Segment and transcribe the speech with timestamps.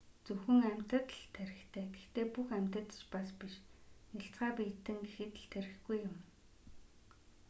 [0.25, 3.53] зөвхөн амьтанд л тархитай гэхдээ бүх амьтад ч бас биш:
[4.15, 6.15] нялцгай биетэн гэхэд л тархигүй юм.